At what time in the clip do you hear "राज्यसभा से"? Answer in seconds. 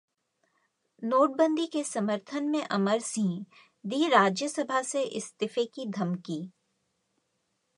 4.07-5.03